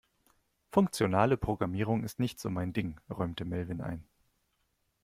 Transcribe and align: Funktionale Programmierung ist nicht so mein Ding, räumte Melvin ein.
Funktionale 0.71 1.37
Programmierung 1.37 2.03
ist 2.03 2.19
nicht 2.19 2.39
so 2.39 2.49
mein 2.49 2.73
Ding, 2.73 2.99
räumte 3.07 3.45
Melvin 3.45 3.81
ein. 3.81 4.03